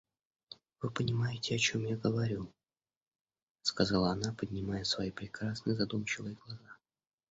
[0.81, 2.51] Вы понимаете, о чем я говорю,—
[3.61, 6.75] сказала она, поднимая свои прекрасные задумчивые глаза.